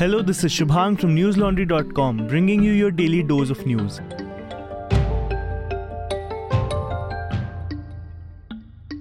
[0.00, 4.00] Hello, this is Shubhang from newslaundry.com, bringing you your daily dose of news.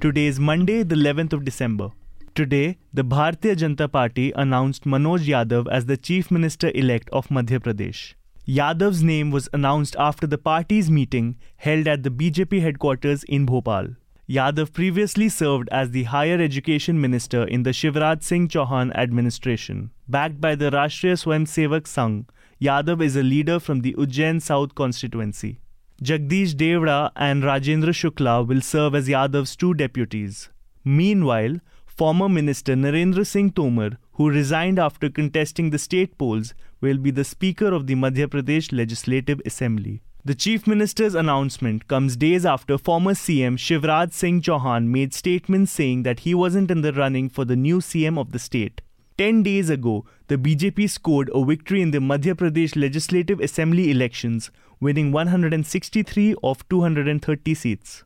[0.00, 1.90] Today is Monday, the 11th of December.
[2.34, 7.60] Today, the Bharatiya Janata Party announced Manoj Yadav as the Chief Minister elect of Madhya
[7.60, 8.14] Pradesh.
[8.48, 13.90] Yadav's name was announced after the party's meeting held at the BJP headquarters in Bhopal.
[14.30, 19.90] Yadav previously served as the Higher Education Minister in the Shivraj Singh Chauhan administration.
[20.08, 22.26] Backed by the Rashtriya Swayamsevak Sangh,
[22.62, 25.58] Yadav is a leader from the Ujjain South constituency.
[26.00, 30.48] Jagdish Devda and Rajendra Shukla will serve as Yadav's two deputies.
[30.84, 37.10] Meanwhile, former Minister Narendra Singh Tomar, who resigned after contesting the state polls, will be
[37.10, 40.02] the Speaker of the Madhya Pradesh Legislative Assembly.
[40.22, 46.02] The Chief Minister's announcement comes days after former CM Shivraj Singh Chauhan made statements saying
[46.02, 48.82] that he wasn't in the running for the new CM of the state.
[49.16, 54.50] Ten days ago, the BJP scored a victory in the Madhya Pradesh Legislative Assembly elections,
[54.78, 58.04] winning 163 of 230 seats.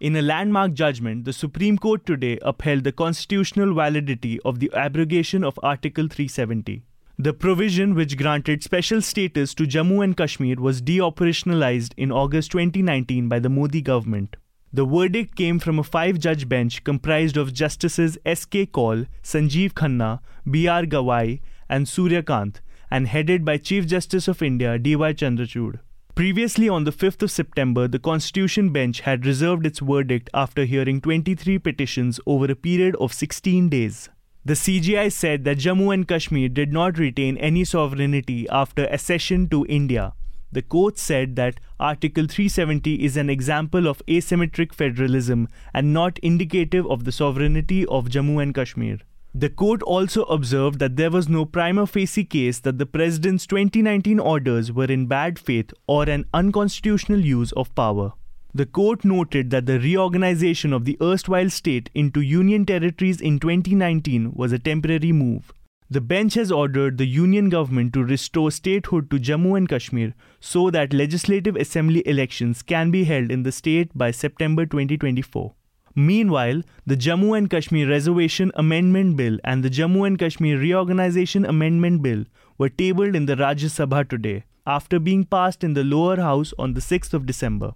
[0.00, 5.44] In a landmark judgment, the Supreme Court today upheld the constitutional validity of the abrogation
[5.44, 6.82] of Article 370.
[7.22, 13.28] The provision which granted special status to Jammu and Kashmir was deoperationalized in August 2019
[13.28, 14.36] by the Modi government.
[14.72, 18.64] The verdict came from a five judge bench comprised of Justices S.K.
[18.64, 20.84] Kaul, Sanjeev Khanna, B.R.
[20.84, 25.12] Gavai, and Surya Kant, and headed by Chief Justice of India D.Y.
[25.12, 25.80] Chandrachud.
[26.14, 31.02] Previously, on the 5th of September, the Constitution Bench had reserved its verdict after hearing
[31.02, 34.08] 23 petitions over a period of 16 days.
[34.42, 39.66] The CJI said that Jammu and Kashmir did not retain any sovereignty after accession to
[39.68, 40.14] India.
[40.50, 46.86] The court said that Article 370 is an example of asymmetric federalism and not indicative
[46.86, 49.00] of the sovereignty of Jammu and Kashmir.
[49.34, 54.18] The court also observed that there was no prima facie case that the president's 2019
[54.18, 58.14] orders were in bad faith or an unconstitutional use of power.
[58.52, 64.32] The court noted that the reorganization of the erstwhile state into union territories in 2019
[64.34, 65.52] was a temporary move.
[65.88, 70.68] The bench has ordered the union government to restore statehood to Jammu and Kashmir so
[70.70, 75.54] that legislative assembly elections can be held in the state by September 2024.
[75.94, 82.02] Meanwhile, the Jammu and Kashmir Reservation Amendment Bill and the Jammu and Kashmir Reorganization Amendment
[82.02, 82.24] Bill
[82.58, 86.74] were tabled in the Rajya Sabha today after being passed in the lower house on
[86.74, 87.74] the 6th of December.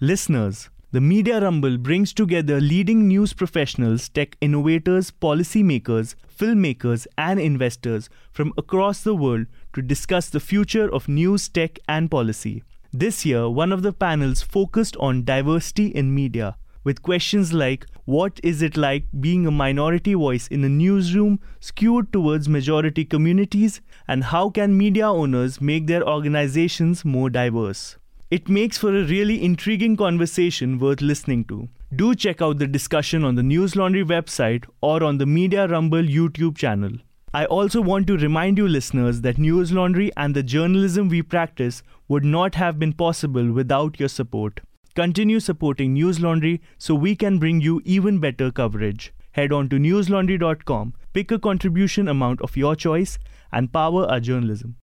[0.00, 8.08] Listeners, the Media Rumble brings together leading news professionals, tech innovators, policymakers, filmmakers, and investors
[8.30, 12.62] from across the world to discuss the future of news, tech, and policy.
[12.92, 18.38] This year, one of the panels focused on diversity in media, with questions like What
[18.44, 23.80] is it like being a minority voice in a newsroom skewed towards majority communities?
[24.06, 27.96] And how can media owners make their organizations more diverse?
[28.30, 31.70] It makes for a really intriguing conversation worth listening to.
[31.96, 36.02] Do check out the discussion on the News Laundry website or on the Media Rumble
[36.02, 36.90] YouTube channel.
[37.32, 41.82] I also want to remind you listeners that News Laundry and the journalism we practice
[42.06, 44.60] would not have been possible without your support.
[44.94, 49.14] Continue supporting News Laundry so we can bring you even better coverage.
[49.32, 53.18] Head on to newslaundry.com, pick a contribution amount of your choice,
[53.50, 54.76] and power our journalism.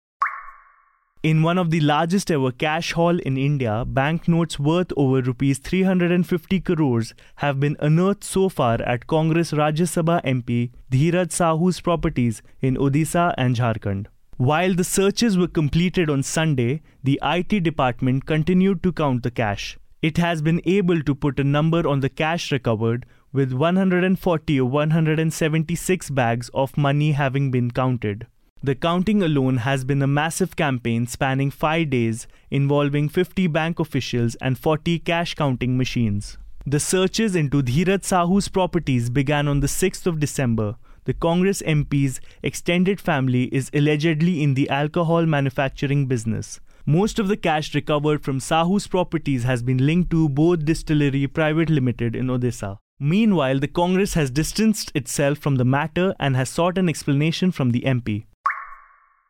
[1.25, 6.59] In one of the largest ever cash haul in India, banknotes worth over rupees 350
[6.59, 12.77] crores have been unearthed so far at Congress Rajya Sabha MP Dhiraj Sahu's properties in
[12.77, 14.05] Odisha and Jharkhand.
[14.37, 19.79] While the searches were completed on Sunday, the IT department continued to count the cash.
[20.03, 24.69] It has been able to put a number on the cash recovered, with 140 or
[24.69, 28.27] 176 bags of money having been counted.
[28.65, 34.33] The counting alone has been a massive campaign spanning five days, involving 50 bank officials
[34.41, 36.39] and 40 cash counting machines.
[36.65, 40.77] The searches into Dhiraj Sahu's properties began on the 6th of December.
[41.03, 46.59] The Congress MP's extended family is allegedly in the alcohol manufacturing business.
[46.87, 51.69] Most of the cash recovered from Sahu's properties has been linked to Boudh Distillery Private
[51.69, 52.79] Limited in Odisha.
[52.99, 57.69] Meanwhile, the Congress has distanced itself from the matter and has sought an explanation from
[57.69, 58.25] the MP.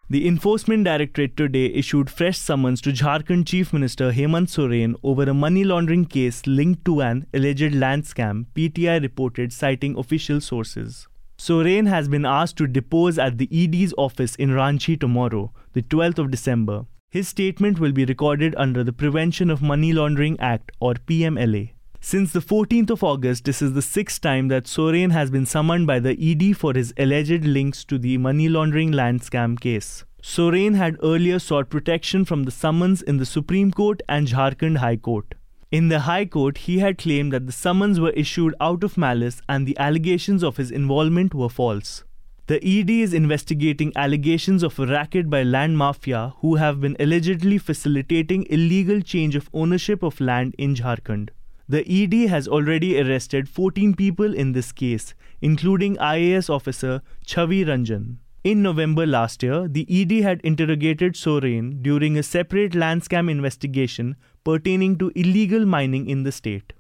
[0.07, 5.33] The Enforcement Directorate today issued fresh summons to Jharkhand Chief Minister Hemant Soren over a
[5.33, 11.07] money laundering case linked to an alleged land scam, PTI reported citing official sources.
[11.39, 16.19] Soren has been asked to depose at the ED's office in Ranchi tomorrow, the 12th
[16.19, 16.85] of December.
[17.09, 21.74] His statement will be recorded under the Prevention of Money Laundering Act or PMLA.
[22.07, 25.87] Since the 14th of August, this is the sixth time that Soren has been summoned
[25.87, 30.05] by the ED for his alleged links to the money laundering land scam case.
[30.21, 34.97] Soren had earlier sought protection from the summons in the Supreme Court and Jharkhand High
[34.97, 35.33] Court.
[35.71, 39.41] In the High Court, he had claimed that the summons were issued out of malice
[39.49, 42.03] and the allegations of his involvement were false.
[42.45, 47.57] The ED is investigating allegations of a racket by land mafia who have been allegedly
[47.57, 51.29] facilitating illegal change of ownership of land in Jharkhand.
[51.67, 58.17] The ED has already arrested 14 people in this case, including IAS officer Chhavi Ranjan.
[58.43, 64.15] In November last year, the ED had interrogated Soren during a separate land scam investigation
[64.43, 66.73] pertaining to illegal mining in the state.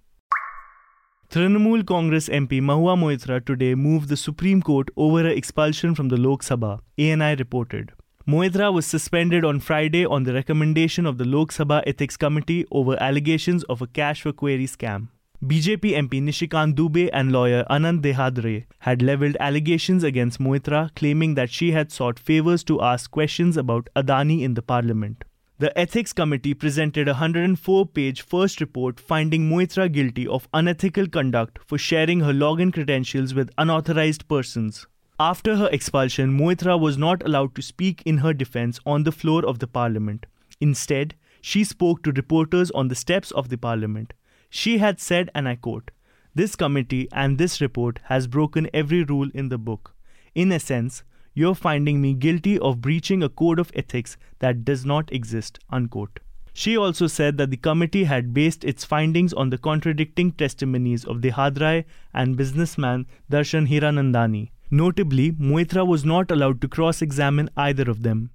[1.31, 6.17] Trinamool Congress MP Mahua Moitra today moved the Supreme Court over her expulsion from the
[6.17, 7.91] Lok Sabha, ANI reported.
[8.27, 12.97] Moitra was suspended on Friday on the recommendation of the Lok Sabha Ethics Committee over
[12.99, 15.09] allegations of a cash for query scam.
[15.45, 21.51] BJP MP Nishikant Dubey and lawyer Anand Dehadrai had leveled allegations against Moitra, claiming that
[21.51, 25.23] she had sought favors to ask questions about Adani in the parliament.
[25.59, 31.59] The Ethics Committee presented a 104 page first report finding Moitra guilty of unethical conduct
[31.63, 34.87] for sharing her login credentials with unauthorized persons.
[35.19, 39.45] After her expulsion, Moitra was not allowed to speak in her defense on the floor
[39.45, 40.25] of the parliament.
[40.59, 44.13] Instead, she spoke to reporters on the steps of the parliament.
[44.49, 45.91] She had said, and I quote,
[46.33, 49.95] This committee and this report has broken every rule in the book.
[50.33, 51.03] In a sense,
[51.33, 55.59] you're finding me guilty of breaching a code of ethics that does not exist.
[55.69, 56.19] Unquote.
[56.51, 61.17] She also said that the committee had based its findings on the contradicting testimonies of
[61.17, 68.03] Dehadrai and businessman Darshan Hiranandani, Notably, Moitra was not allowed to cross examine either of
[68.03, 68.31] them.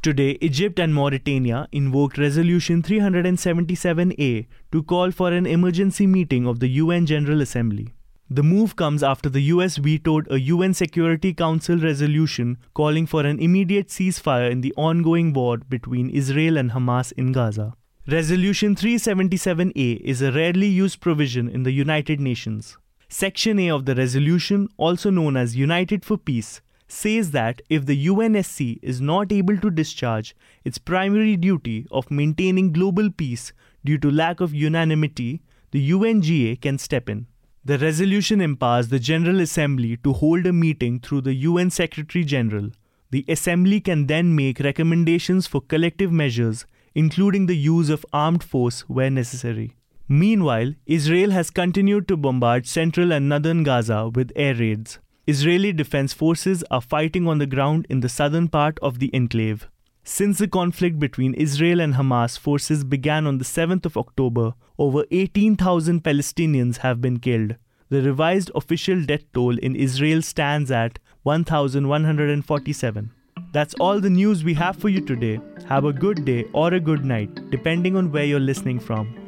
[0.00, 6.68] Today, Egypt and Mauritania invoked Resolution 377A to call for an emergency meeting of the
[6.68, 7.94] UN General Assembly.
[8.30, 13.40] The move comes after the US vetoed a UN Security Council resolution calling for an
[13.40, 17.74] immediate ceasefire in the ongoing war between Israel and Hamas in Gaza.
[18.06, 22.78] Resolution 377A is a rarely used provision in the United Nations.
[23.10, 28.06] Section A of the resolution, also known as United for Peace, says that if the
[28.06, 34.10] UNSC is not able to discharge its primary duty of maintaining global peace due to
[34.10, 35.40] lack of unanimity,
[35.70, 37.26] the UNGA can step in.
[37.64, 42.70] The resolution empowers the General Assembly to hold a meeting through the UN Secretary General.
[43.10, 48.82] The Assembly can then make recommendations for collective measures, including the use of armed force
[48.82, 49.77] where necessary.
[50.10, 54.98] Meanwhile, Israel has continued to bombard central and northern Gaza with air raids.
[55.26, 59.68] Israeli defense forces are fighting on the ground in the southern part of the enclave.
[60.04, 65.04] Since the conflict between Israel and Hamas forces began on the 7th of October, over
[65.10, 67.56] 18,000 Palestinians have been killed.
[67.90, 73.10] The revised official death toll in Israel stands at 1,147.
[73.52, 75.38] That's all the news we have for you today.
[75.66, 79.27] Have a good day or a good night, depending on where you're listening from.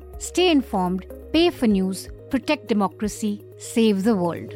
[0.21, 4.53] Stay informed, pay for news, protect democracy, save the world.